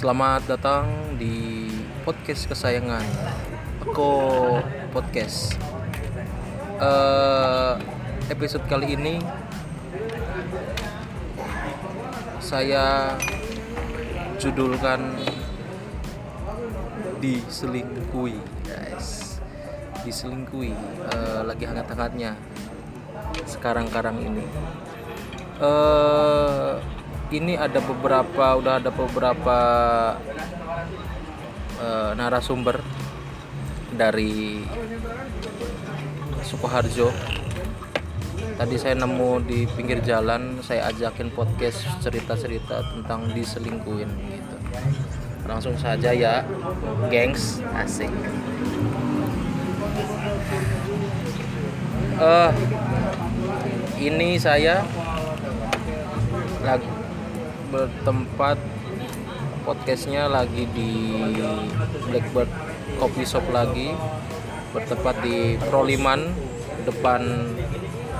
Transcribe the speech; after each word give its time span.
Selamat 0.00 0.48
datang 0.48 0.88
di 1.20 1.68
podcast 2.08 2.48
kesayangan 2.48 3.04
Eko 3.84 4.56
Podcast. 4.96 5.60
Eh, 6.80 7.74
episode 8.32 8.64
kali 8.64 8.96
ini 8.96 9.20
saya 12.40 13.12
judulkan 14.40 15.20
diselingkuhi, 17.20 18.40
guys. 18.64 19.36
Diselingkuhi 20.00 20.72
eh, 21.12 21.40
lagi 21.44 21.68
hangat-hangatnya 21.68 22.40
sekarang-karang 23.44 24.16
ini. 24.16 24.48
Eh, 25.60 26.99
ini 27.30 27.54
ada 27.54 27.78
beberapa, 27.78 28.58
udah 28.58 28.82
ada 28.82 28.90
beberapa 28.90 29.58
eh, 31.78 32.10
narasumber 32.18 32.82
dari 33.94 34.66
Sukoharjo. 36.42 37.14
Tadi 38.60 38.76
saya 38.76 38.92
nemu 38.98 39.30
di 39.46 39.64
pinggir 39.72 40.04
jalan, 40.04 40.60
saya 40.60 40.92
ajakin 40.92 41.32
podcast 41.32 41.80
cerita-cerita 42.04 42.84
tentang 42.92 43.32
diselingkuhin 43.32 44.10
gitu. 44.10 44.56
Langsung 45.48 45.78
saja 45.80 46.12
ya, 46.12 46.44
gengs, 47.08 47.64
asik. 47.72 48.12
Eh, 52.20 52.50
ini 53.96 54.36
saya 54.36 54.84
lagi 56.60 56.89
bertempat 57.70 58.58
podcastnya 59.62 60.26
lagi 60.26 60.66
di 60.74 60.90
Blackbird 62.10 62.50
Coffee 62.98 63.26
Shop 63.26 63.46
lagi. 63.54 63.94
Bertempat 64.74 65.22
di 65.22 65.54
Proliman 65.70 66.34
depan 66.82 67.22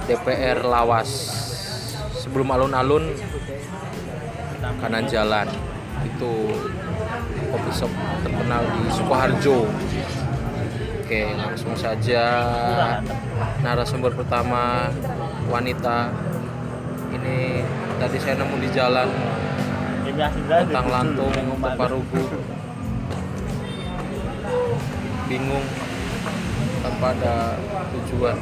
DPR 0.06 0.62
Lawas. 0.62 1.10
Sebelum 2.14 2.54
alun-alun 2.54 3.10
kanan 4.78 5.10
jalan. 5.10 5.50
Itu 6.06 6.54
coffee 7.50 7.74
shop 7.74 7.92
terkenal 8.22 8.62
di 8.78 8.82
Sukoharjo. 8.94 9.58
Oke 11.02 11.22
langsung 11.34 11.74
saja. 11.74 12.24
Narasumber 13.66 14.14
pertama 14.14 14.90
wanita. 15.50 16.14
Ini 17.10 17.66
tadi 17.98 18.16
saya 18.22 18.38
nemu 18.38 18.56
di 18.62 18.68
jalan 18.70 19.08
tentang 20.14 20.86
lantung 20.90 21.32
Teparugu 21.60 22.22
bingung. 25.30 25.62
Tanpa 26.80 27.14
ada 27.14 27.54
tujuan. 27.94 28.34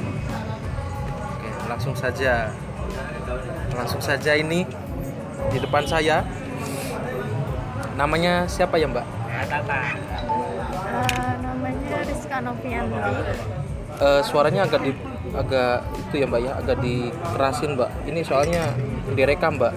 Oke 1.36 1.48
langsung 1.68 1.92
saja. 1.92 2.48
Langsung 3.76 4.00
saja 4.00 4.32
ini 4.32 4.64
di 5.52 5.58
depan 5.60 5.84
saya. 5.84 6.24
Namanya 8.00 8.48
siapa 8.48 8.80
ya 8.80 8.88
mbak? 8.88 9.04
Eh, 9.04 9.44
namanya 11.42 11.98
Rizka 12.08 12.38
Novianti. 12.40 13.12
Eh, 13.98 14.22
suaranya 14.22 14.64
agak 14.64 14.80
di 14.86 14.92
agak 15.34 15.82
itu 16.08 16.14
ya 16.24 16.26
mbak 16.30 16.40
ya 16.40 16.52
agak 16.56 16.76
dikerasin 16.80 17.76
mbak. 17.76 17.90
Ini 18.08 18.20
soalnya 18.24 18.72
direkam 19.12 19.58
mbak 19.60 19.74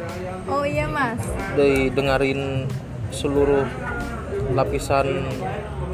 iya 0.81 0.89
mas, 0.89 1.21
didengarin 1.53 2.65
seluruh 3.13 3.69
lapisan 4.57 5.29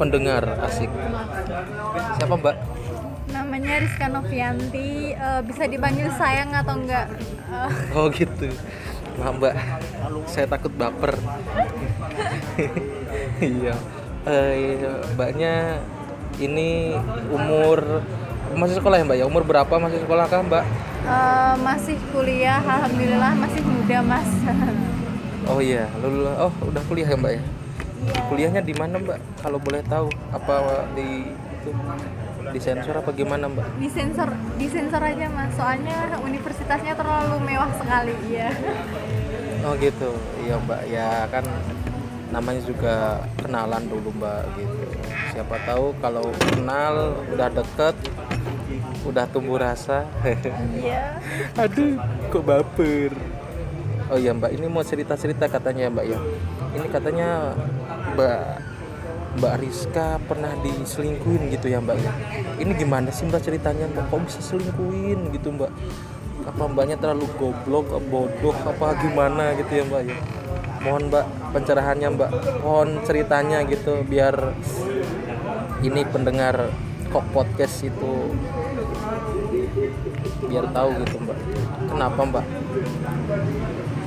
pendengar 0.00 0.56
asik. 0.64 0.88
Siapa 2.16 2.40
mbak? 2.40 2.56
Namanya 3.28 3.84
Rizka 3.84 4.08
Novianti. 4.08 5.12
Eh, 5.12 5.40
bisa 5.44 5.68
dipanggil 5.68 6.08
sayang 6.16 6.56
atau 6.56 6.80
enggak? 6.80 7.12
Eh, 7.52 7.72
oh 7.92 8.08
gitu. 8.08 8.48
Maaf 9.20 9.36
mbak. 9.36 9.54
Saya 10.24 10.48
takut 10.48 10.72
baper. 10.72 11.12
Iya. 13.38 13.76
Eh, 14.26 14.82
mbaknya 15.14 15.78
ini 16.42 16.96
umur 17.30 18.02
masih 18.56 18.74
sekolah 18.80 18.96
ya 19.00 19.04
mbak 19.04 19.18
ya 19.18 19.26
umur 19.26 19.42
berapa 19.44 19.74
masih 19.76 19.98
sekolah 20.04 20.24
kah 20.26 20.40
mbak 20.40 20.64
eh, 21.04 21.54
masih 21.60 21.96
kuliah, 22.10 22.60
alhamdulillah 22.60 23.32
masih 23.36 23.60
muda 23.64 23.98
mas. 24.04 24.28
oh 25.50 25.60
iya 25.60 25.88
lulu 26.00 26.28
oh 26.28 26.52
udah 26.68 26.82
kuliah 26.86 27.08
ya 27.08 27.18
mbak 27.18 27.34
ya 27.36 27.42
Iya. 27.98 28.30
kuliahnya 28.30 28.62
di 28.62 28.74
mana 28.78 28.94
mbak 29.02 29.18
kalau 29.42 29.58
boleh 29.58 29.82
tahu 29.82 30.06
apa 30.30 30.86
di 30.94 31.34
itu 31.34 31.70
di 32.54 32.60
sensor 32.62 32.94
apa 33.02 33.10
gimana 33.10 33.50
mbak 33.50 33.66
Di 33.76 33.90
sensor, 33.90 34.30
di 34.54 34.70
sensor 34.70 35.02
aja 35.02 35.26
mas. 35.28 35.50
Soalnya 35.58 36.14
universitasnya 36.22 36.94
terlalu 36.94 37.42
mewah 37.42 37.68
sekali. 37.74 38.14
Iya. 38.30 38.48
oh 39.66 39.74
gitu 39.82 40.14
iya 40.46 40.54
mbak 40.62 40.80
ya 40.86 41.26
kan 41.26 41.42
namanya 42.30 42.62
juga 42.62 43.18
kenalan 43.42 43.82
dulu 43.90 44.14
mbak 44.14 44.46
gitu 44.54 44.86
siapa 45.34 45.56
tahu 45.66 45.90
kalau 45.98 46.30
kenal 46.54 47.18
udah 47.34 47.48
deket 47.50 47.94
udah 49.08 49.24
tumbuh 49.32 49.56
rasa. 49.56 50.04
Iya. 50.76 51.18
aduh 51.64 51.96
kok 52.28 52.44
baper. 52.44 53.12
Oh 54.08 54.16
iya 54.16 54.32
mbak 54.32 54.56
ini 54.56 54.68
mau 54.68 54.84
cerita 54.84 55.16
cerita 55.16 55.48
katanya 55.48 55.88
mbak 55.88 56.06
ya. 56.08 56.18
Ini 56.76 56.86
katanya 56.92 57.56
mbak 58.16 58.40
mbak 59.38 59.54
Rizka 59.60 60.18
pernah 60.24 60.52
diselingkuhin 60.60 61.52
gitu 61.52 61.72
ya 61.72 61.80
mbak 61.80 61.96
ya. 61.96 62.12
Ini 62.60 62.72
gimana 62.76 63.08
sih 63.08 63.24
mbak 63.28 63.44
ceritanya? 63.44 63.88
Mbak 63.88 64.12
kok 64.12 64.20
bisa 64.28 64.40
selingkuhin 64.44 65.32
gitu 65.32 65.52
mbak? 65.56 65.72
Apa 66.44 66.64
mbaknya 66.68 66.96
terlalu 66.96 67.28
goblok 67.36 67.92
bodoh 68.08 68.56
apa 68.64 68.96
gimana 69.00 69.56
gitu 69.56 69.72
ya 69.72 69.84
mbak 69.88 70.02
ya? 70.08 70.16
Mohon 70.84 71.02
mbak 71.12 71.24
pencerahannya 71.56 72.08
mbak. 72.16 72.30
Mohon 72.64 72.88
ceritanya 73.04 73.58
gitu 73.68 74.04
biar 74.08 74.56
ini 75.84 76.02
pendengar 76.08 76.72
kok 77.08 77.24
podcast 77.32 77.86
itu 77.86 78.34
biar 80.48 80.64
tahu 80.72 80.88
gitu 81.04 81.16
mbak. 81.22 81.38
Kenapa 81.88 82.20
mbak? 82.24 82.46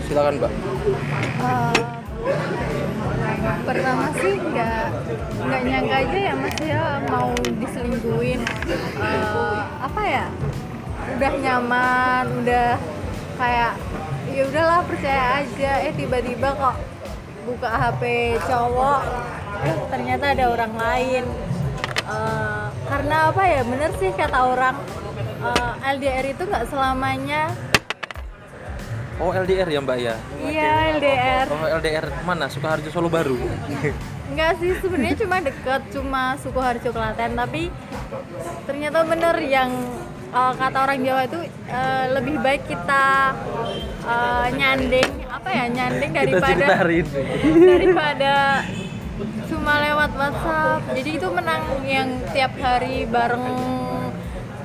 Silakan 0.08 0.36
mbak. 0.42 0.54
Eh, 1.42 1.82
pertama 3.62 4.06
sih 4.18 4.34
nggak 4.38 4.86
nggak 5.42 5.62
nyangka 5.66 5.96
aja 6.06 6.18
ya 6.18 6.34
mas 6.38 6.58
ya 6.62 6.84
mau 7.10 7.32
diselingkuhin. 7.38 8.42
Eh, 9.00 9.60
apa 9.82 10.02
ya? 10.06 10.26
Udah 11.18 11.32
nyaman 11.38 12.26
udah 12.42 12.70
kayak 13.38 13.74
ya 14.32 14.42
udahlah 14.50 14.82
percaya 14.86 15.24
aja. 15.46 15.72
Eh 15.86 15.94
tiba-tiba 15.98 16.54
kok 16.56 16.76
buka 17.42 17.70
HP 17.70 18.38
cowok 18.46 19.02
eh 19.62 19.78
ternyata 19.90 20.26
ada 20.34 20.46
orang 20.50 20.74
lain. 20.78 21.24
Eh, 22.06 22.66
karena 22.90 23.32
apa 23.32 23.44
ya? 23.46 23.62
Bener 23.64 23.92
sih 24.02 24.12
kata 24.12 24.40
orang 24.52 24.76
eh, 25.42 25.74
LDR 25.98 26.26
itu 26.38 26.44
nggak 26.46 26.66
selamanya. 26.70 27.52
Oh 29.22 29.30
LDR 29.30 29.70
ya 29.70 29.80
mbak 29.86 29.98
ya? 30.02 30.16
Iya 30.42 30.98
LDR 30.98 31.46
oh 31.54 31.66
LDR 31.78 32.06
mana? 32.26 32.50
Sukoharjo 32.50 32.90
Solo 32.90 33.06
Baru? 33.06 33.38
Enggak 34.32 34.64
sih, 34.64 34.72
sebenarnya 34.80 35.16
cuma 35.28 35.38
deket, 35.44 35.82
cuma 35.92 36.24
Sukoharjo 36.40 36.90
Klaten, 36.96 37.36
tapi 37.36 37.68
ternyata 38.64 39.04
bener 39.04 39.36
yang 39.44 39.70
uh, 40.32 40.56
kata 40.56 40.78
orang 40.88 41.00
Jawa 41.04 41.22
itu 41.28 41.40
uh, 41.68 42.06
lebih 42.16 42.40
baik 42.40 42.64
kita 42.64 43.36
uh, 44.08 44.48
nyanding 44.56 45.28
apa 45.28 45.50
ya 45.52 45.66
nyanding 45.68 46.12
daripada 46.16 46.66
daripada 47.76 48.34
cuma 49.52 49.74
lewat 49.84 50.12
WhatsApp. 50.16 50.82
Jadi 50.96 51.10
itu 51.20 51.28
menang 51.28 51.64
yang 51.84 52.10
tiap 52.32 52.56
hari 52.58 53.04
bareng 53.06 53.46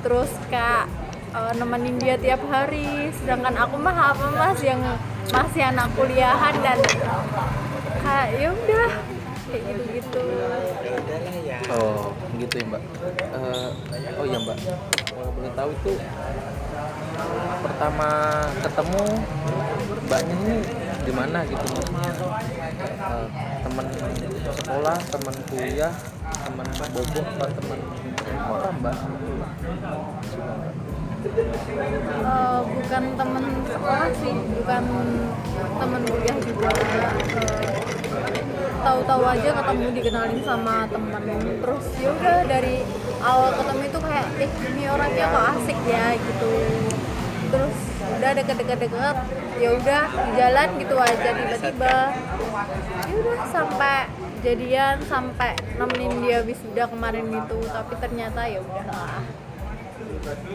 terus 0.06 0.31
kak 0.47 0.87
uh, 1.35 1.50
nemenin 1.58 1.99
dia 1.99 2.14
tiap 2.14 2.38
hari. 2.47 3.11
Sedangkan 3.11 3.58
aku 3.58 3.75
mah 3.75 4.14
apa 4.14 4.31
mas 4.38 4.62
yang 4.62 4.79
masih 5.35 5.67
anak 5.67 5.91
kuliahan 5.99 6.55
dan 6.62 6.79
kayak 8.06 8.38
ya 8.38 8.49
udah 8.55 8.91
kayak 9.50 9.62
gitu-gitu. 9.67 10.23
oh 11.75 12.14
gitu 12.38 12.55
ya 12.62 12.67
mbak 12.70 12.82
Eh, 13.35 13.70
oh 14.14 14.25
iya 14.31 14.38
mbak 14.38 14.58
kalau 15.11 15.31
boleh 15.35 15.53
tahu 15.58 15.70
itu 15.75 15.93
pertama 17.67 18.09
ketemu 18.62 19.02
mbaknya 20.06 20.35
ini 20.38 20.56
di 21.02 21.12
mana 21.14 21.38
gitu 21.50 21.67
maksudnya 21.67 22.11
Eh, 23.06 23.26
teman 23.67 23.87
sekolah 24.55 24.97
teman 25.11 25.35
kuliah 25.50 25.94
teman 26.47 26.67
bobo 26.94 27.20
apa 27.23 27.47
teman 27.50 27.79
apa 28.37 28.69
mbak 28.81 28.97
Eh, 31.27 32.61
bukan 32.62 33.05
temen 33.19 33.44
sekolah 33.67 34.09
sih 34.23 34.35
bukan 34.62 34.85
temen 35.59 36.03
kuliah 36.06 36.38
juga. 36.38 36.71
Eh, 36.71 37.67
tahu-tahu 38.87 39.23
aja 39.27 39.50
ketemu 39.59 39.87
dikenalin 39.91 40.41
sama 40.47 40.87
temen. 40.87 41.23
Terus 41.59 41.87
ya 41.99 42.09
udah 42.15 42.38
dari 42.47 42.87
awal 43.19 43.50
ketemu 43.59 43.83
itu 43.91 43.99
kayak 43.99 44.27
eh 44.38 44.50
ini 44.71 44.83
orangnya 44.87 45.27
kok 45.35 45.44
asik 45.59 45.79
ya 45.83 46.06
gitu. 46.15 46.53
Terus 47.50 47.77
udah 48.06 48.31
deket-deket-deket 48.38 49.17
ya 49.59 49.69
udah 49.83 50.05
jalan 50.38 50.69
gitu 50.79 50.94
aja 50.94 51.31
tiba-tiba. 51.35 51.97
Ya 53.03 53.15
udah 53.19 53.38
sampai 53.50 53.97
jadian 54.41 54.97
sampai 55.06 55.56
nemenin 55.77 56.12
dia 56.25 56.38
wisuda 56.44 56.85
kemarin 56.88 57.27
itu 57.29 57.59
tapi 57.69 57.94
ternyata 58.00 58.41
ya 58.49 58.61
udahlah 58.61 59.23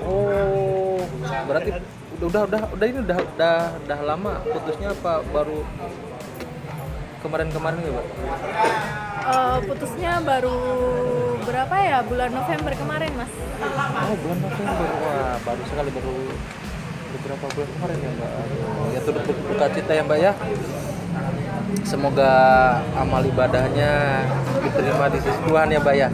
Oh, 0.04 1.00
berarti 1.48 1.72
udah 2.20 2.42
udah 2.44 2.62
udah 2.76 2.86
ini 2.88 3.00
udah 3.04 3.18
udah 3.24 3.58
udah 3.84 4.00
lama 4.04 4.34
putusnya 4.44 4.92
apa 4.92 5.24
baru 5.32 5.64
kemarin-kemarin 7.24 7.80
ya, 7.80 7.92
Pak? 7.96 8.06
Eh, 9.22 9.58
putusnya 9.70 10.12
baru 10.26 10.58
berapa 11.46 11.76
ya 11.78 11.98
bulan 12.04 12.30
November 12.34 12.74
kemarin 12.74 13.12
mas 13.16 13.32
Oh, 13.62 14.16
bulan 14.18 14.40
November. 14.44 14.88
Wah, 15.06 15.36
baru 15.46 15.64
sekali 15.70 15.90
baru 15.94 16.16
beberapa 17.16 17.46
bulan 17.54 17.70
kemarin 17.78 17.98
ya, 18.02 18.10
Mbak. 18.12 18.32
Ya 18.92 19.00
turut 19.06 19.24
berduka 19.24 19.66
cita 19.72 19.92
ya, 19.94 20.04
Mbak 20.04 20.20
ya. 20.20 20.32
Semoga 21.88 22.32
amal 22.96 23.24
ibadahnya 23.24 24.24
diterima 24.64 25.06
di 25.12 25.20
sisi 25.24 25.40
Tuhan 25.48 25.68
ya, 25.72 25.80
Mbak 25.80 25.96
ya. 25.96 26.10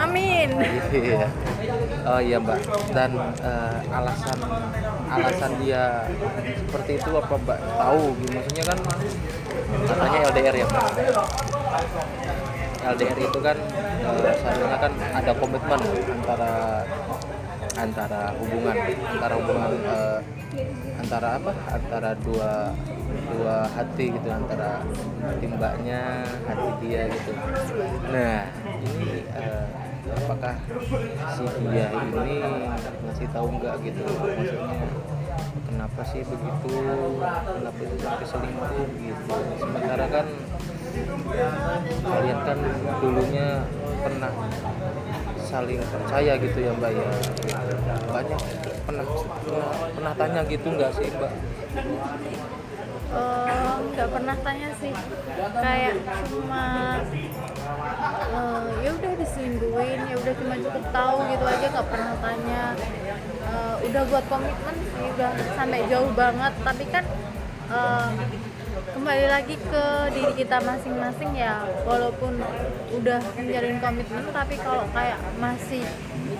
Amin 0.00 0.48
Iya. 0.90 1.28
Oh 2.08 2.20
iya 2.20 2.40
mbak. 2.40 2.58
Dan 2.96 3.12
eh, 3.44 3.76
alasan 3.92 4.38
alasan 5.10 5.52
dia 5.60 6.08
seperti 6.56 6.96
itu 6.96 7.10
apa 7.12 7.34
mbak 7.36 7.58
tahu? 7.76 8.16
Maksudnya 8.32 8.64
kan 8.64 8.78
katanya 9.84 10.18
LDR 10.32 10.54
ya 10.56 10.66
mbak. 10.66 10.84
LDR 12.80 13.18
itu 13.20 13.38
kan 13.44 13.56
eh, 14.08 14.34
seharusnya 14.40 14.78
kan 14.80 14.92
ada 14.96 15.32
komitmen 15.36 15.80
antara 16.08 16.52
antara 17.80 18.36
hubungan 18.36 18.76
antara 19.08 19.34
hubungan 19.40 19.70
eh, 19.80 20.18
antara 21.00 21.28
apa? 21.40 21.52
Antara 21.72 22.10
dua 22.20 22.52
dua 23.10 23.56
hati 23.72 24.04
gitu 24.12 24.28
antara 24.28 24.84
hati 25.24 25.44
mbaknya 25.48 26.24
hati 26.44 26.68
dia 26.84 27.02
gitu. 27.08 27.32
Nah 28.12 28.40
ini 28.84 29.24
eh, 29.32 29.66
apakah 30.10 30.54
si 31.34 31.44
dia 31.70 31.86
ini 31.88 32.38
ngasih 33.08 33.28
tahu 33.32 33.46
nggak 33.56 33.74
gitu? 33.86 34.02
Maksudnya 34.04 34.88
kenapa 35.70 36.00
sih 36.04 36.22
begitu? 36.26 36.74
Kenapa 37.48 37.80
sih 37.80 37.98
sampai 38.00 38.26
selingkuh 38.26 38.88
gitu? 39.00 39.34
Sementara 39.56 40.04
kan 40.10 40.26
kalian 42.02 42.38
kan 42.42 42.58
dulunya 42.98 43.48
pernah 44.02 44.32
saling 45.50 45.82
percaya 45.82 46.32
gitu 46.38 46.58
ya 46.62 46.70
mbak 46.78 46.94
ya. 46.94 47.10
Banyak 48.14 48.40
pernah 48.86 49.04
pernah, 49.42 49.74
pernah 49.98 50.12
tanya 50.14 50.40
gitu 50.46 50.66
nggak 50.70 50.90
sih 50.94 51.10
mbak? 51.10 51.32
Eh, 53.10 53.74
nggak 53.90 54.08
pernah 54.14 54.36
tanya 54.46 54.70
sih. 54.78 54.94
Kayak 55.58 55.94
cuma 56.30 56.64
eh, 58.30 58.66
ya 58.86 58.90
udah 58.94 59.12
diselingkuhin 59.18 60.00
ya 60.06 60.16
udah 60.22 60.34
cuma 60.38 60.54
cukup 60.62 60.84
tahu 60.94 61.16
gitu 61.34 61.44
aja 61.50 61.66
nggak 61.74 61.88
pernah 61.90 62.14
tanya. 62.22 62.62
Eh, 63.50 63.74
udah 63.90 64.02
buat 64.06 64.24
komitmen 64.30 64.76
sih 64.94 65.06
udah 65.18 65.30
sampai 65.58 65.82
jauh 65.90 66.12
banget. 66.14 66.52
Tapi 66.62 66.84
kan 66.94 67.04
eh, 67.74 68.08
kembali 69.00 69.32
lagi 69.32 69.56
ke 69.56 69.84
diri 70.12 70.32
kita 70.44 70.60
masing-masing 70.60 71.32
ya 71.32 71.64
walaupun 71.88 72.36
udah 73.00 73.16
menjalin 73.32 73.80
komitmen 73.80 74.28
tapi 74.28 74.60
kalau 74.60 74.84
kayak 74.92 75.16
masih 75.40 75.88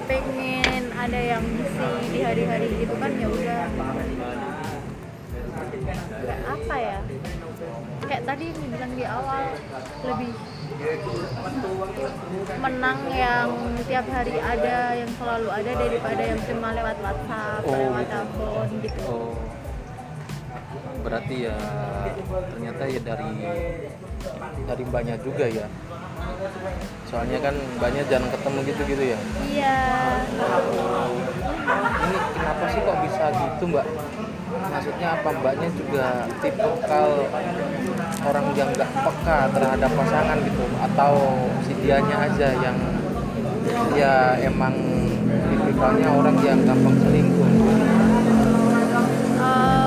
pengen 0.04 0.92
ada 0.92 1.16
yang 1.16 1.40
misi 1.40 1.88
di 2.12 2.20
hari-hari 2.20 2.68
gitu 2.84 2.92
kan 3.00 3.16
ya 3.16 3.32
udah. 3.32 3.64
Kayak 6.20 6.40
apa 6.52 6.76
ya? 6.76 6.98
Kayak 8.04 8.22
tadi 8.28 8.44
yang 8.52 8.68
bilang 8.68 8.92
di 8.92 9.04
awal 9.08 9.42
lebih 10.04 10.32
menang 12.60 13.00
yang 13.08 13.48
tiap 13.88 14.04
hari 14.12 14.36
ada 14.36 15.00
yang 15.00 15.10
selalu 15.16 15.48
ada 15.48 15.72
daripada 15.80 16.22
yang 16.28 16.40
cuma 16.44 16.76
lewat 16.76 16.96
WhatsApp 17.00 17.64
Oh, 17.64 17.72
lewat 17.72 18.04
gitu. 18.04 18.12
telepon 18.12 18.68
gitu. 18.84 19.00
Oh, 19.08 19.32
berarti 21.00 21.49
ya 21.49 21.56
ternyata 22.52 22.82
ya 22.87 23.00
dari 23.02 23.32
dari 24.69 24.84
banyak 24.87 25.19
juga 25.25 25.46
ya. 25.49 25.67
Soalnya 27.08 27.38
kan 27.43 27.55
banyak 27.81 28.05
jarang 28.06 28.31
ketemu 28.31 28.58
gitu-gitu 28.70 29.05
ya. 29.17 29.19
iya 29.50 29.78
Ini 32.00 32.17
kenapa 32.37 32.64
sih 32.70 32.81
kok 32.81 32.99
bisa 33.02 33.25
gitu 33.34 33.64
mbak? 33.67 33.87
Maksudnya 34.50 35.08
apa 35.19 35.28
mbaknya 35.34 35.69
juga 35.75 36.06
tipikal 36.38 37.08
orang 38.20 38.46
yang 38.55 38.69
nggak 38.70 38.90
peka 38.90 39.38
terhadap 39.56 39.90
pasangan 39.94 40.38
gitu 40.44 40.64
atau 40.78 41.12
si 41.66 41.73
dianya 41.82 42.16
aja 42.31 42.49
yang 42.62 42.76
ya 43.94 44.38
emang 44.43 44.75
tipikalnya 45.50 46.08
orang 46.14 46.37
yang 46.43 46.58
gampang 46.62 46.96
selingkuh 47.02 47.50
Eh, 49.40 49.79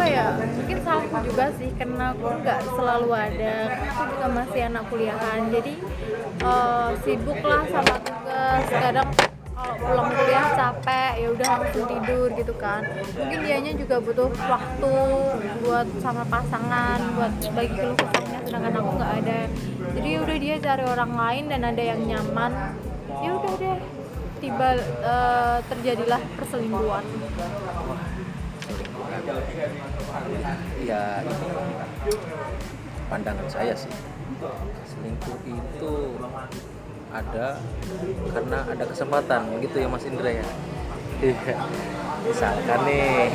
apa 0.00 0.16
ya 0.16 0.32
mungkin 0.32 0.78
salahku 0.80 1.16
juga 1.28 1.52
sih 1.60 1.68
karena 1.76 2.16
aku 2.16 2.24
nggak 2.40 2.60
selalu 2.72 3.10
ada 3.12 3.68
aku 3.68 4.02
juga 4.16 4.26
masih 4.32 4.60
anak 4.72 4.84
kuliahan. 4.88 5.40
Jadi 5.52 5.74
eh, 6.40 6.90
sibuk 7.04 7.40
lah 7.44 7.68
sama 7.68 8.00
tugas. 8.00 8.64
Kadang 8.64 9.08
kalau 9.60 9.76
pulang 9.76 10.08
kuliah 10.08 10.46
capek 10.56 11.12
ya 11.20 11.28
udah 11.36 11.48
langsung 11.52 11.84
tidur 11.84 12.32
gitu 12.32 12.54
kan. 12.56 12.80
Mungkin 13.12 13.38
dianya 13.44 13.72
juga 13.76 14.00
butuh 14.00 14.32
waktu 14.32 14.94
buat 15.68 15.86
sama 16.00 16.24
pasangan 16.32 16.98
buat 17.20 17.32
bagi 17.52 17.72
keluh 17.76 17.96
kesahnya. 18.00 18.40
Sedangkan 18.48 18.72
aku 18.80 18.90
nggak 18.96 19.12
ada. 19.20 19.40
Jadi 20.00 20.08
ya 20.16 20.18
udah 20.24 20.36
dia 20.40 20.54
cari 20.64 20.84
orang 20.88 21.12
lain 21.12 21.44
dan 21.52 21.60
ada 21.68 21.82
yang 21.84 22.00
nyaman. 22.08 22.52
Ya 23.20 23.36
udah 23.36 23.52
deh 23.60 23.78
tiba 24.40 24.80
eh, 24.80 25.58
terjadilah 25.68 26.24
perselingkuhan 26.40 27.04
ya 30.84 31.22
pandangan 33.10 33.46
saya 33.50 33.74
sih 33.74 33.92
selingkuh 34.86 35.36
itu 35.44 35.94
ada 37.10 37.58
karena 38.30 38.58
ada 38.70 38.84
kesempatan 38.86 39.42
gitu 39.58 39.76
ya 39.82 39.88
Mas 39.90 40.06
Indra 40.06 40.30
ya? 40.30 40.46
Iya. 41.20 41.56
misalkan 42.20 42.80
nih 42.88 43.28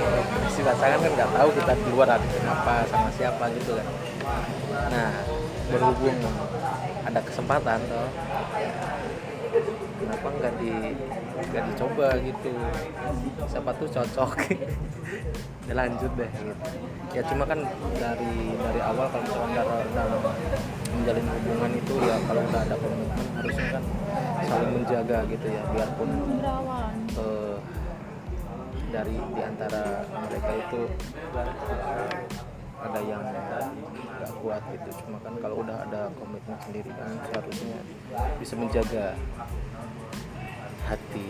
si 0.50 0.62
pasangan 0.66 1.02
kan 1.02 1.12
nggak 1.14 1.32
tahu 1.38 1.50
kita 1.54 1.74
di 1.78 1.90
luar 1.94 2.10
ada 2.18 2.26
kenapa 2.26 2.86
sama 2.90 3.10
siapa 3.14 3.46
gitu 3.58 3.78
kan. 3.78 3.88
Nah 4.90 5.12
berhubung 5.70 6.18
ada 7.06 7.20
kesempatan 7.22 7.80
toh 7.86 8.10
kenapa 10.06 10.28
nggak 10.38 10.54
di 10.62 10.72
nggak 11.50 11.64
dicoba 11.74 12.08
gitu? 12.22 12.54
Siapa 13.50 13.72
tuh 13.82 13.88
cocok? 13.90 14.32
Lanjut 15.82 16.12
deh 16.14 16.30
gitu. 16.30 16.70
Ya 17.18 17.22
cuma 17.26 17.44
kan 17.50 17.60
dari 17.98 18.54
dari 18.54 18.82
awal 18.86 19.10
kalau 19.10 19.26
misalkan 19.50 19.88
dalam, 19.98 20.22
menjalin 20.94 21.26
hubungan 21.26 21.72
itu 21.74 21.94
ya 22.06 22.16
kalau 22.30 22.42
udah 22.46 22.62
ada 22.62 22.76
komitmen 22.78 23.28
harusnya 23.40 23.68
kan 23.74 23.84
saling 24.46 24.72
menjaga 24.78 25.18
gitu 25.26 25.48
ya 25.50 25.62
biarpun 25.74 26.10
eh, 27.18 27.56
dari 28.94 29.16
di 29.18 29.42
antara 29.42 29.84
mereka 30.06 30.52
itu 30.56 30.82
ada 32.86 33.00
yang 33.02 33.24
nggak 33.26 34.32
kuat 34.42 34.62
gitu. 34.70 34.90
Cuma 35.06 35.18
kan 35.26 35.34
kalau 35.42 35.66
udah 35.66 35.78
ada 35.90 36.02
komitmen 36.16 36.58
sendiri 36.62 36.90
kan 36.94 37.10
seharusnya 37.26 37.80
bisa 38.38 38.54
menjaga 38.56 39.06
hati 40.86 41.28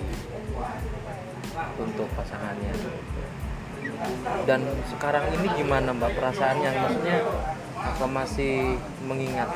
untuk 1.79 2.07
pasangannya. 2.13 2.73
Dan 4.43 4.61
sekarang 4.91 5.23
ini 5.39 5.47
gimana 5.55 5.95
mbak 5.95 6.11
perasaannya? 6.19 6.69
Maksudnya 6.75 7.17
apa 7.75 8.05
masih 8.09 8.81
mengingat 9.05 9.49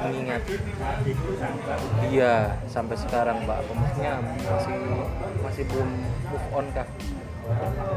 mengingat 0.00 0.42
dia 2.08 2.56
sampai 2.66 2.96
sekarang 2.98 3.46
mbak? 3.46 3.62
Apa 3.62 3.72
maksudnya 3.76 4.12
masih 4.24 4.78
masih 5.44 5.62
belum 5.70 5.90
move 6.26 6.48
on 6.50 6.66
kah 6.74 6.88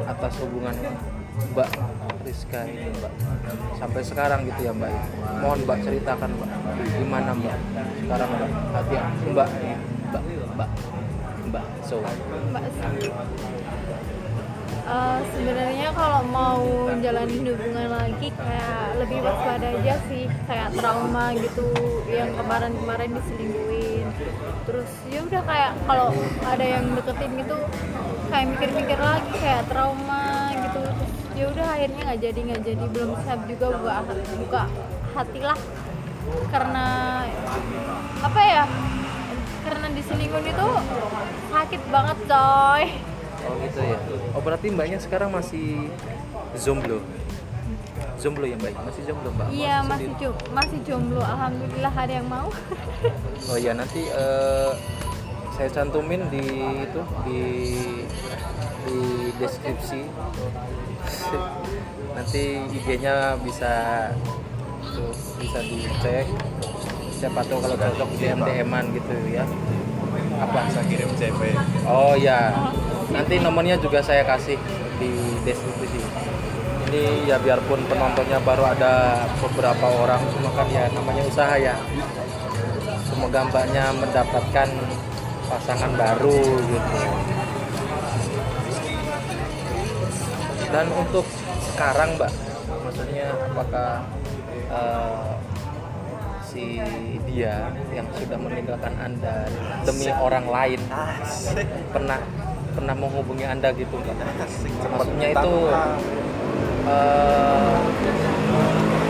atas 0.05 0.33
hubungan 0.45 0.75
mbak 1.53 1.69
Rizka 2.25 2.61
ini 2.67 2.91
mbak. 2.93 3.13
Sampai 3.79 4.01
sekarang 4.03 4.45
gitu 4.47 4.61
ya 4.67 4.73
mbak. 4.75 4.91
Mohon 5.39 5.59
mbak 5.65 5.77
ceritakan 5.83 6.29
mbak 6.35 6.49
gimana 6.99 7.31
mbak 7.35 7.57
sekarang 8.05 8.29
mbak 8.35 8.49
hati 8.75 8.95
mbak 9.29 9.49
mbak 10.09 10.23
mbak 10.55 10.69
mbak 11.49 11.65
so 11.85 11.97
Mbak 12.49 12.63
Eh, 14.89 15.19
sebenarnya 15.37 15.93
kalau 15.93 16.25
mau 16.33 16.89
jalanin 16.97 17.45
hubungan 17.45 17.93
lagi 17.93 18.33
kayak 18.33 18.97
lebih 18.97 19.21
waspada 19.21 19.69
aja 19.69 20.01
sih 20.09 20.25
kayak 20.49 20.73
trauma 20.73 21.29
gitu 21.37 21.69
yang 22.09 22.33
kemarin-kemarin 22.33 23.13
diselingkuhin. 23.13 24.09
Terus 24.65 24.89
ya 25.13 25.21
udah 25.29 25.43
kayak 25.45 25.71
kalau 25.85 26.09
ada 26.41 26.65
yang 26.65 26.89
deketin 26.97 27.37
gitu 27.37 27.57
kayak 28.33 28.45
mikir-mikir 28.49 28.97
lagi 28.97 29.33
kayak 29.37 29.69
trauma 29.69 30.28
ya 31.39 31.45
udah 31.47 31.67
akhirnya 31.71 32.01
nggak 32.03 32.19
jadi 32.19 32.39
nggak 32.51 32.61
jadi 32.67 32.85
belum 32.91 33.11
siap 33.23 33.39
juga 33.47 33.67
buka 33.79 33.95
buka 34.43 34.61
hati 35.15 35.39
lah 35.39 35.59
karena 36.51 36.85
apa 38.19 38.41
ya 38.43 38.63
karena 39.63 39.87
diselingkuhin 39.95 40.51
itu 40.51 40.69
sakit 41.47 41.81
banget 41.87 42.17
coy 42.27 42.85
Oh 43.39 43.55
gitu 43.63 43.79
ya. 43.79 43.95
Oh 44.35 44.41
berarti 44.43 44.67
mbaknya 44.67 44.99
sekarang 44.99 45.31
masih 45.31 45.87
jomblo. 46.59 46.99
Jomblo 48.19 48.43
ya 48.43 48.59
mbak? 48.59 48.75
Masih 48.83 49.01
jomblo 49.07 49.31
mbak? 49.31 49.47
Iya 49.47 49.75
masih 49.87 50.11
sendiri? 50.11 50.23
jo 50.27 50.29
masih 50.51 50.79
jomblo. 50.83 51.23
Alhamdulillah 51.23 51.93
ada 51.95 52.13
yang 52.19 52.27
mau. 52.27 52.51
Oh 53.47 53.55
ya 53.55 53.71
nanti 53.71 54.11
eh, 54.11 54.71
saya 55.55 55.69
cantumin 55.71 56.27
di 56.27 56.43
itu 56.83 57.01
di 57.23 57.41
di 58.87 59.31
deskripsi. 59.39 60.01
nanti 62.19 62.43
IG-nya 62.75 63.39
bisa 63.39 63.71
tuh, 64.83 65.11
bisa 65.39 65.59
dicek. 65.63 66.27
Siapa 67.19 67.43
tahu 67.47 67.59
kalau 67.59 67.75
cocok 67.75 68.09
DM 68.19 68.39
DM-an 68.43 68.85
gitu 68.95 69.13
ya. 69.31 69.43
Apa? 70.39 70.71
bisa 70.71 70.79
kirim 70.87 71.11
CV 71.19 71.51
Oh 71.83 72.15
ya, 72.15 72.55
nanti 73.11 73.43
nomornya 73.43 73.75
juga 73.75 73.99
saya 73.99 74.23
kasih 74.23 74.55
di 74.99 75.11
deskripsi. 75.43 75.99
Ini 76.89 77.27
ya 77.27 77.37
biarpun 77.37 77.85
penontonnya 77.85 78.39
baru 78.41 78.65
ada 78.65 79.23
beberapa 79.43 79.87
orang, 79.87 80.21
cuma 80.31 80.49
kan 80.55 80.67
ya 80.71 80.87
namanya 80.95 81.23
usaha 81.27 81.55
ya. 81.59 81.75
Semoga 83.05 83.45
mbaknya 83.51 83.93
mendapatkan 83.93 84.69
pasangan 85.49 85.91
baru 85.97 86.39
gitu. 86.71 86.99
Dan 90.69 90.85
untuk 90.93 91.25
sekarang 91.73 92.13
mbak, 92.21 92.29
maksudnya 92.85 93.27
apakah 93.33 94.05
eh, 94.69 95.29
si 96.45 96.77
dia 97.25 97.73
yang 97.89 98.05
sudah 98.13 98.37
meninggalkan 98.37 98.93
anda 99.01 99.49
demi 99.85 100.09
orang 100.13 100.45
lain 100.45 100.81
asik. 100.93 101.65
pernah 101.89 102.21
pernah 102.73 102.93
menghubungi 102.93 103.45
anda 103.49 103.73
gitu 103.73 103.97
mbak? 103.97 104.13
Asik. 104.45 104.73
Maksudnya 104.93 105.27
itu 105.33 105.53
eh, 106.85 107.75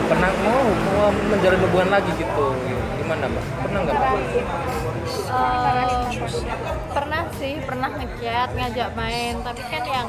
pernah 0.08 0.32
mau, 0.42 0.63
mau 0.96 1.12
menjalin 1.12 1.60
hubungan 1.68 1.89
lagi 1.92 2.12
gitu? 2.16 2.46
Gimana 3.04 3.25
mbak? 3.28 3.46
Pernah 3.68 3.80
nggak 3.84 3.96
mbak? 4.00 4.12
Eh, 5.28 6.08
pernah 6.96 7.24
sih. 7.36 7.54
Pernah 7.68 7.89
ngechat 8.00 8.50
ngajak 8.56 8.89
main. 8.96 9.34
Tapi 9.44 9.62
kan 9.68 9.84
yang 9.84 10.08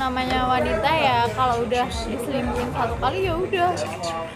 namanya 0.00 0.48
wanita 0.48 0.90
ya 0.96 1.28
kalau 1.36 1.60
udah 1.68 1.84
diselingkuhin 2.08 2.72
satu 2.72 2.96
kali 2.96 3.28
ya 3.28 3.36
udah. 3.36 3.70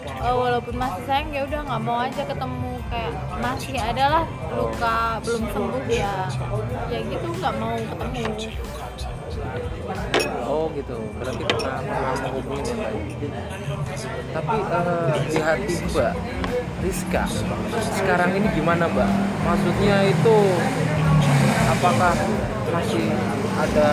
Eh, 0.05 0.35
walaupun 0.37 0.77
masih 0.77 1.01
sayang 1.09 1.33
ya 1.33 1.41
udah 1.49 1.59
nggak 1.65 1.81
mau 1.81 1.97
aja 2.05 2.21
ketemu. 2.21 2.73
Kayak 2.85 3.11
masih 3.41 3.81
adalah 3.81 4.23
luka 4.53 4.97
belum 5.25 5.43
sembuh 5.49 5.85
ya. 5.89 6.29
Ya 6.93 6.99
gitu 7.01 7.27
nggak 7.41 7.53
mau 7.57 7.73
ketemu. 7.81 8.23
Oh 10.45 10.69
gitu. 10.77 10.97
Berarti 11.17 11.43
pernah 11.49 11.77
pernah 11.81 12.13
menghubungi 12.21 12.71
mbak 12.77 12.91
tapi 14.37 14.57
eh, 14.61 15.13
di 15.31 15.39
hati 15.41 15.73
mbak 15.89 16.13
Rizka 16.85 17.23
sekarang 17.97 18.37
ini 18.37 18.47
gimana 18.53 18.85
mbak? 18.85 19.09
Maksudnya 19.41 19.97
itu 20.13 20.37
apakah 21.73 22.13
masih 22.69 23.07
ada 23.55 23.89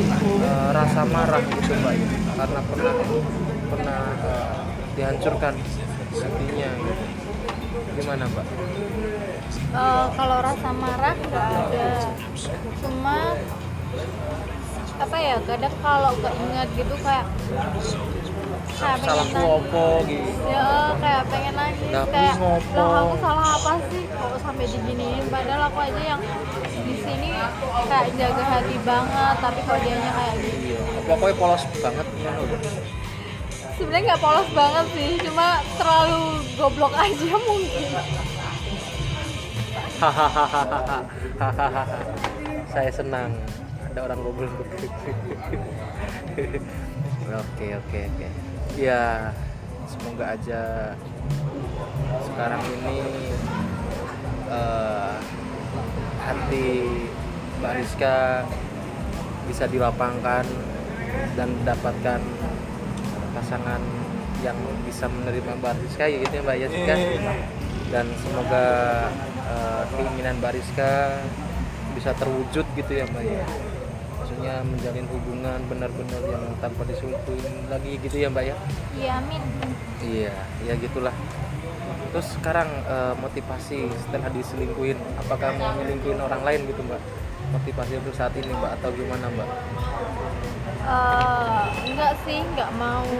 eh, 0.00 0.68
rasa 0.74 1.02
marah 1.08 1.42
gitu 1.42 1.72
mbak 1.78 1.94
karena 2.38 2.60
pernah 2.62 2.94
pernah 3.68 4.00
eh, 4.22 4.56
dihancurkan 4.96 5.54
hatinya 6.18 6.68
gitu 6.82 7.04
gimana 7.98 8.24
mbak? 8.30 8.46
Eh, 9.68 10.06
kalau 10.16 10.38
rasa 10.40 10.68
marah 10.72 11.14
nggak 11.18 11.46
ada. 11.68 11.88
Cuma 12.80 13.36
apa 14.98 15.16
ya 15.22 15.36
kadang 15.46 15.76
kalau 15.78 16.12
keinget 16.18 16.68
gitu 16.74 16.94
kayak 17.06 17.26
kayak 18.78 18.98
salahku 19.02 19.26
pengen 19.28 19.34
nangis 19.34 19.52
opo 19.58 19.86
gitu. 20.06 20.30
Ya 20.48 20.66
kayak 20.96 21.22
pengen 21.28 21.54
Lah, 21.58 21.68
aku 21.68 22.10
kayak 22.12 22.34
ngopo. 22.38 22.78
lah 22.78 23.00
aku 23.02 23.16
salah 23.18 23.46
apa 23.54 23.72
sih? 23.90 24.02
Kok 24.08 24.36
sampai 24.40 24.64
diginiin? 24.66 25.24
Padahal 25.28 25.62
aku 25.68 25.78
aja 25.82 26.02
yang 26.02 26.20
di 26.78 26.94
sini 26.96 27.30
kayak 27.88 28.08
jaga 28.16 28.44
hati 28.48 28.76
banget 28.80 29.34
tapi 29.38 29.60
kok 29.60 29.78
dianya 29.82 30.10
kayak 30.10 30.34
gitu 30.40 30.56
iya 30.72 30.80
pokoknya 31.04 31.34
polos 31.36 31.62
banget 31.78 32.06
ya 32.16 32.32
sebenarnya 33.76 34.04
nggak 34.08 34.20
polos 34.20 34.48
banget 34.56 34.86
sih 34.96 35.10
cuma 35.22 35.48
terlalu 35.76 36.22
goblok 36.56 36.94
aja 36.96 37.28
mungkin. 37.48 37.88
Hahaha. 39.98 40.98
saya 42.72 42.90
senang 42.92 43.34
ada 43.90 43.98
orang 44.06 44.18
begitu. 44.22 44.62
Oke 47.28 47.76
oke 47.76 47.98
oke 48.08 48.28
ya 48.78 49.34
semoga 49.90 50.38
aja 50.38 50.94
sekarang 52.22 52.62
ini 52.78 52.98
eh, 54.46 55.16
hati 56.22 56.66
Mbak 57.58 57.74
bisa 59.50 59.66
dilapangkan 59.66 60.46
dan 61.34 61.48
mendapatkan 61.58 62.22
pasangan 63.34 63.82
yang 64.46 64.54
bisa 64.86 65.10
menerima 65.10 65.58
Mbak 65.58 65.74
Rizka 65.82 66.06
ya 66.06 66.22
gitu 66.22 66.34
ya 66.38 66.42
Mbak 66.46 66.58
Yasika 66.62 66.94
dan 67.90 68.06
semoga 68.22 68.66
eh, 69.42 69.82
keinginan 69.90 70.38
Mbak 70.38 70.54
Rizka 70.54 71.18
bisa 71.98 72.14
terwujud 72.14 72.66
gitu 72.78 72.92
ya 72.94 73.10
Mbak 73.10 73.24
ya 73.26 73.42
maksudnya 74.38 74.62
menjalin 74.62 75.06
hubungan 75.10 75.58
benar-benar 75.66 76.22
yang 76.30 76.44
tanpa 76.62 76.86
diselingkuhin 76.86 77.54
lagi 77.66 77.92
gitu 78.06 78.16
ya 78.22 78.30
Mbak 78.30 78.44
ya? 78.46 78.54
Iya 78.94 79.10
amin. 79.18 79.42
Iya 79.98 80.34
ya 80.62 80.72
gitulah. 80.78 81.14
Terus 82.14 82.28
sekarang 82.38 82.70
eh, 82.86 83.14
motivasi 83.18 83.90
setelah 84.06 84.30
diselingkuhin 84.30 84.94
apakah 85.18 85.58
mau 85.58 85.74
nyelingkuhin 85.74 86.22
orang 86.22 86.46
lain 86.46 86.70
gitu 86.70 86.86
Mbak? 86.86 87.02
Motivasi 87.50 87.98
untuk 87.98 88.14
saat 88.14 88.30
ini 88.38 88.54
Mbak 88.54 88.78
atau 88.78 88.94
gimana 88.94 89.26
Mbak? 89.26 89.48
Eh, 90.86 91.64
enggak 91.90 92.14
sih 92.22 92.38
nggak 92.54 92.70
mau 92.78 93.10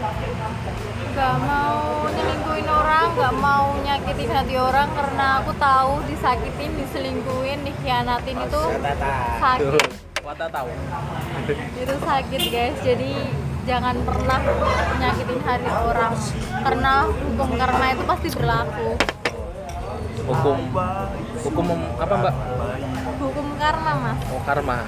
nggak 0.00 1.36
mau 1.44 2.08
nyelingkuhin 2.08 2.64
orang 2.64 3.06
nggak 3.12 3.34
mau 3.36 3.66
nyakitin 3.84 4.30
hati 4.32 4.54
orang 4.56 4.88
karena 4.96 5.26
aku 5.44 5.52
tahu 5.60 6.00
disakitin 6.08 6.70
diselingkuhin 6.80 7.60
dikhianatin 7.68 8.36
itu 8.40 8.62
sakit. 9.36 9.84
Wata 10.24 10.46
tahu 10.48 10.68
itu 11.52 11.94
sakit 12.00 12.42
guys. 12.48 12.76
Jadi 12.80 13.12
jangan 13.68 14.00
pernah 14.08 14.40
nyakitin 14.96 15.40
hati 15.44 15.68
orang 15.68 16.14
karena 16.64 16.92
hukum 17.04 17.50
karma 17.60 17.84
itu 17.92 18.02
pasti 18.08 18.28
berlaku. 18.32 18.88
Hukum 20.24 20.58
hukum 21.44 21.68
apa 22.00 22.14
Mbak? 22.16 22.34
Hukum 23.20 23.46
karma 23.60 23.92
mas. 24.00 24.18
Oh 24.32 24.40
karma. 24.48 24.78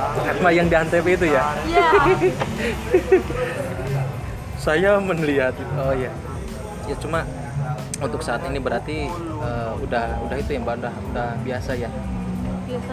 Karma 0.00 0.48
yang 0.54 0.64
di 0.70 0.76
antv 0.78 1.04
itu 1.04 1.26
ya? 1.28 1.44
Iya 1.68 1.88
saya 4.60 5.00
melihat 5.00 5.56
oh 5.80 5.96
ya 5.96 6.12
ya 6.84 6.94
cuma 7.00 7.24
untuk 7.96 8.20
saat 8.20 8.44
ini 8.44 8.60
berarti 8.60 9.08
eh, 9.40 9.72
udah 9.80 10.20
udah 10.28 10.36
itu 10.36 10.50
ya 10.52 10.60
mbak 10.60 10.84
udah 10.84 10.94
udah 11.12 11.28
biasa 11.40 11.72
ya? 11.80 11.88
Biasa. 12.68 12.92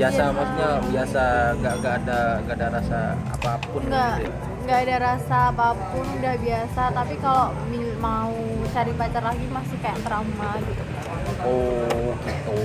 Biasa 0.00 0.22
maksudnya 0.34 0.70
biasa 0.88 1.22
nggak 1.60 1.74
nggak 1.78 1.94
ada 2.04 2.20
nggak 2.42 2.56
ada 2.58 2.68
rasa 2.80 3.00
apa 3.28 3.52
pun 3.60 3.80
nggak 3.86 4.12
gitu 4.18 4.24
ya. 4.24 4.32
nggak 4.64 4.78
ada 4.88 4.96
rasa 4.98 5.36
apa 5.52 5.68
pun 5.92 6.04
udah 6.16 6.34
biasa. 6.40 6.82
Tapi 6.96 7.14
kalau 7.20 7.46
mau 8.00 8.34
cari 8.72 8.92
pacar 8.96 9.22
lagi 9.22 9.46
masih 9.52 9.76
kayak 9.84 10.00
trauma 10.00 10.50
gitu. 10.64 10.82
Oh 11.44 12.12
gitu. 12.24 12.60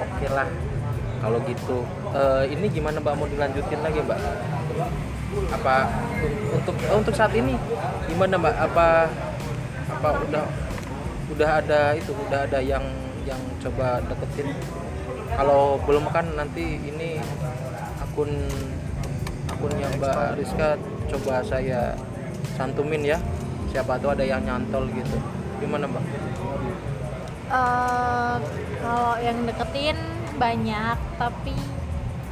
Oke 0.00 0.26
lah 0.32 0.48
kalau 1.20 1.38
gitu. 1.44 1.78
Eh, 2.16 2.44
ini 2.52 2.66
gimana 2.72 2.96
mbak? 2.98 3.14
Mau 3.14 3.28
dilanjutin 3.28 3.80
lagi 3.84 3.98
mbak 4.02 4.18
apa 5.52 5.76
un- 6.20 6.40
untuk 6.60 6.74
oh, 6.88 6.96
untuk 7.00 7.14
saat 7.16 7.32
ini? 7.32 7.56
Gimana 8.08 8.36
mbak? 8.36 8.54
Apa 8.56 9.08
apa 9.88 10.08
udah 10.28 10.44
udah 11.32 11.50
ada 11.64 11.96
itu 11.96 12.12
udah 12.12 12.44
ada 12.44 12.58
yang 12.60 12.84
yang 13.24 13.40
coba 13.62 14.02
deketin? 14.04 14.52
Kalau 15.32 15.80
belum 15.88 16.04
kan 16.12 16.28
nanti 16.36 16.76
ini 16.82 17.16
akun 18.02 18.28
akunnya 19.48 19.88
Mbak 19.96 20.36
Rizka 20.36 20.76
coba 21.08 21.40
saya 21.40 21.96
santumin 22.58 23.00
ya. 23.06 23.18
Siapa 23.72 23.96
tahu 23.96 24.12
ada 24.12 24.24
yang 24.26 24.44
nyantol 24.44 24.84
gitu. 24.92 25.16
Gimana 25.64 25.88
Mbak? 25.88 26.04
Eh, 27.52 28.36
kalau 28.84 29.14
yang 29.20 29.38
deketin 29.48 29.96
banyak 30.36 30.98
tapi 31.16 31.56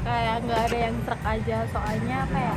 kayak 0.04 0.37
nggak 0.47 0.61
ada 0.71 0.78
yang 0.88 0.95
serak 1.04 1.23
aja. 1.25 1.59
Soalnya 1.73 2.19
kayak 2.30 2.57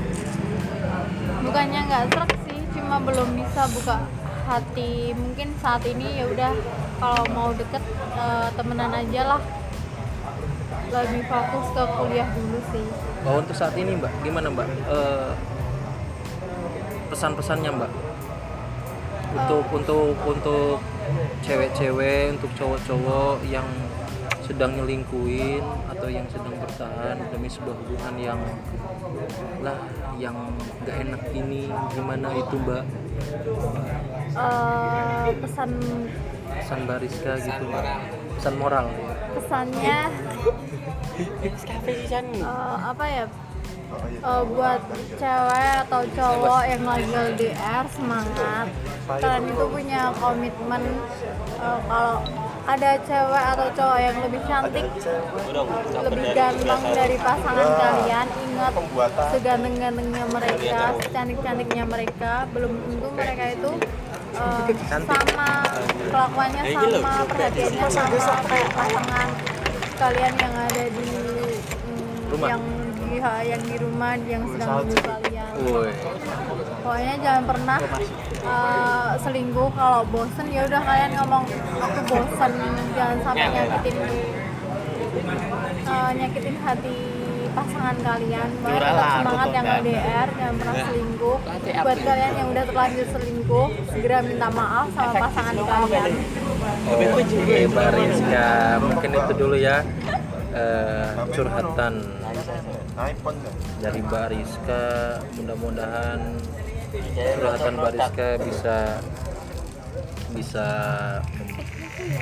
bukannya 1.44 1.80
nggak 1.90 2.04
serak 2.12 2.32
sih 2.48 2.60
cuma 2.76 2.96
belum 3.04 3.30
bisa 3.38 3.62
buka 3.72 3.98
hati. 4.48 5.12
Mungkin 5.16 5.48
saat 5.60 5.84
ini 5.88 6.24
ya 6.24 6.26
udah 6.28 6.52
kalau 7.00 7.24
mau 7.32 7.50
deket 7.52 7.84
eh, 8.16 8.50
temenan 8.56 8.92
aja 8.92 9.22
lah. 9.36 9.42
Lebih 10.94 11.26
fokus 11.26 11.66
ke 11.74 11.84
kuliah 11.98 12.30
dulu 12.38 12.60
sih. 12.70 12.86
Bahwa 13.26 13.38
untuk 13.42 13.56
saat 13.58 13.74
ini 13.80 13.98
Mbak 13.98 14.14
gimana 14.22 14.48
Mbak? 14.52 14.68
Eh, 14.92 15.32
pesan-pesannya 17.10 17.72
Mbak? 17.72 17.92
Untuk 19.34 19.66
untuk 19.74 20.14
untuk 20.30 20.78
cewek-cewek 21.42 22.38
untuk 22.38 22.54
cowok-cowok 22.54 23.42
yang 23.50 23.66
sedang 24.46 24.78
nyelingkuin 24.78 25.64
atau 26.04 26.12
yang 26.12 26.28
sedang 26.28 26.52
bertahan 26.60 27.16
demi 27.32 27.48
sebuah 27.48 27.80
hubungan 27.80 28.16
yang 28.20 28.40
lah 29.64 29.80
yang 30.20 30.36
gak 30.84 31.00
enak 31.00 31.24
ini 31.32 31.72
gimana 31.96 32.28
itu 32.36 32.60
Mbak? 32.60 32.84
Eh, 34.36 35.28
pesan 35.40 35.72
pesan 36.60 36.80
bariska 36.84 37.40
gitu 37.40 37.66
pesan 38.36 38.54
moral. 38.60 38.92
Pesannya? 39.40 40.00
Eh, 41.14 42.76
apa 42.84 43.06
ya? 43.08 43.26
Eh, 44.04 44.44
buat 44.44 44.82
cewek 45.16 45.74
atau 45.88 46.02
cowok 46.20 46.62
yang 46.68 46.84
lagi 46.84 47.12
LDR 47.16 47.86
semangat. 47.88 48.68
Kalian 49.08 49.46
itu 49.48 49.66
punya 49.72 50.12
komitmen 50.20 50.84
eh, 51.64 51.80
kalau 51.88 52.20
ada 52.64 52.92
cewek 53.04 53.44
atau 53.54 53.68
cowok 53.76 54.00
yang 54.00 54.18
lebih 54.24 54.42
cantik 54.48 54.86
lebih 56.00 56.26
ganteng 56.32 56.82
dari 56.96 57.18
pasangan 57.20 57.70
kalian 57.76 58.28
ingat 58.48 58.74
seganteng-gantengnya 59.36 60.24
mereka 60.32 60.80
secantik-cantiknya 61.04 61.84
mereka 61.84 62.34
belum 62.56 62.72
tentu 62.88 63.08
mereka 63.12 63.44
itu 63.52 63.72
eh, 64.40 64.68
sama 65.04 65.50
kelakuannya 66.08 66.64
sama 66.72 67.14
perhatiannya 67.28 67.88
sama 67.92 68.42
kayak 68.48 68.70
pasangan 68.72 69.28
kalian 70.00 70.34
yang 70.40 70.54
ada 70.56 70.84
di 70.88 71.08
mm, 71.12 72.32
Rumah. 72.32 72.48
yang 72.48 72.64
di 72.96 73.18
yang 73.22 73.62
di 73.62 73.76
rumah 73.78 74.14
yang 74.26 74.44
sedang 74.50 74.68
menunggu 74.82 74.98
kalian 75.04 75.52
pokoknya 76.84 77.16
jangan 77.24 77.44
pernah 77.48 77.80
uh, 78.44 79.12
selingkuh. 79.24 79.70
Kalau 79.72 80.02
bosen 80.12 80.48
ya 80.52 80.62
udah 80.68 80.82
kalian 80.84 81.12
ngomong 81.16 81.44
aku 81.80 82.00
bosen 82.12 82.54
jangan 82.94 83.18
sampai 83.24 83.48
nyakitin 83.50 83.98
uh, 85.88 86.12
nyakitin 86.12 86.56
hati 86.60 86.98
pasangan 87.54 87.98
kalian. 88.02 88.50
Makanya 88.60 88.82
tetap 88.82 89.10
semangat 89.22 89.48
yang 89.54 89.66
LDR 89.80 90.28
jangan 90.36 90.56
pernah 90.60 90.76
selingkuh. 90.90 91.38
Buat 91.84 92.00
kalian 92.04 92.34
yang 92.36 92.48
udah 92.52 92.64
terlanjur 92.68 93.08
selingkuh 93.16 93.68
segera 93.94 94.18
minta 94.26 94.48
maaf 94.52 94.88
sama 94.92 95.12
pasangan 95.16 95.56
kalian. 95.56 96.12
Oke 96.84 97.58
Mbak 97.70 97.90
Rizka 97.96 98.50
mungkin 98.80 99.10
itu 99.14 99.34
dulu 99.36 99.56
ya 99.60 99.84
eh, 100.56 101.12
curhatan 101.36 101.94
dari 103.84 104.00
Mbak 104.00 104.26
Rizka 104.32 104.86
mudah-mudahan 105.36 106.20
curhatan 106.94 107.74
Mbak 107.82 107.92
Rizka 107.98 108.28
bisa 108.46 108.78
bisa 110.34 110.68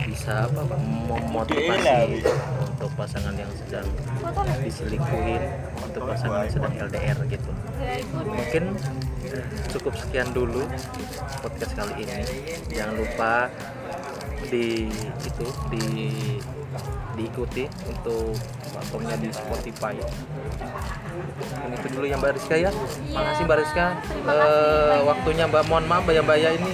bisa 0.08 0.34
apa 0.48 0.62
Pak, 0.68 0.80
memotivasi 0.84 2.24
untuk 2.60 2.92
pasangan 2.96 3.36
yang 3.36 3.52
sedang 3.56 3.88
diselingkuhin 4.64 5.44
untuk 5.80 6.02
pasangan 6.08 6.44
yang 6.48 6.54
sedang 6.54 6.74
LDR 6.92 7.18
gitu. 7.28 7.52
Mungkin 8.12 8.64
cukup 9.76 9.94
sekian 9.96 10.30
dulu 10.36 10.68
podcast 11.40 11.72
kali 11.76 12.04
ini. 12.04 12.24
Jangan 12.72 12.96
lupa 13.00 13.48
di 14.52 14.92
itu 15.24 15.48
di 15.72 15.84
diikuti 17.16 17.68
untuk 17.88 18.36
platformnya 18.72 19.16
di 19.20 19.30
Spotify 19.32 19.96
itu 21.72 21.88
dulu 21.98 22.06
yang 22.06 22.20
Mbak 22.22 22.34
Rizka 22.38 22.56
ya. 22.58 22.72
Makasih 23.14 23.44
Mbak 23.48 23.58
Rizka. 23.64 23.86
Eh, 23.88 24.22
banyak. 24.28 25.08
waktunya 25.08 25.46
Mbak 25.50 25.64
mohon 25.70 25.86
maaf 25.90 26.06
ya 26.08 26.22
Mbak 26.22 26.38
ya. 26.38 26.50
Ini 26.56 26.74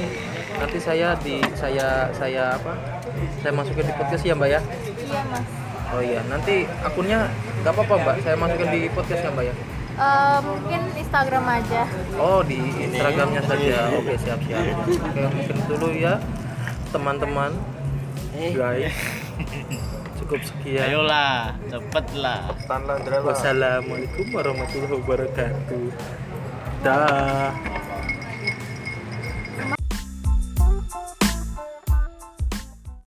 nanti 0.57 0.77
saya 0.81 1.07
di 1.21 1.37
saya 1.53 2.11
saya 2.15 2.57
apa? 2.57 2.73
Saya 3.41 3.53
masukin 3.53 3.85
di 3.87 3.93
podcast 3.95 4.23
ya 4.25 4.33
Mbak 4.35 4.49
ya? 4.49 4.59
Iya 4.61 5.21
mas. 5.31 5.45
Oh 5.95 6.01
iya. 6.03 6.21
Nanti 6.27 6.67
akunnya 6.83 7.31
nggak 7.63 7.73
apa-apa 7.73 7.95
Mbak. 8.03 8.15
Saya 8.25 8.35
masukin 8.35 8.69
di 8.73 8.81
podcast 8.91 9.21
ya 9.23 9.31
Mbak 9.31 9.45
ya? 9.47 9.55
Eh, 9.97 10.37
mungkin 10.45 10.81
Instagram 10.93 11.45
aja. 11.49 11.81
Oh 12.21 12.45
di 12.45 12.59
Instagramnya 12.61 13.41
saja. 13.41 13.89
Oke 13.97 14.13
siap 14.21 14.39
siap. 14.45 14.61
Oke 14.85 15.21
mungkin 15.25 15.57
dulu 15.65 15.89
ya 15.95 16.21
teman-teman. 16.93 17.51
Guys. 18.53 18.93
Cukup 20.27 20.43
sekian. 20.43 20.91
Ayolah, 20.91 21.55
cepet 21.71 22.05
lah. 22.19 22.51
Wassalamualaikum 23.23 24.27
warahmatullahi 24.35 24.99
wabarakatuh. 24.99 25.87
Dah. 26.83 27.55